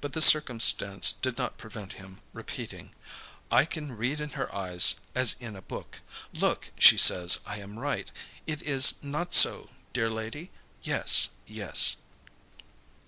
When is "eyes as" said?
4.52-5.36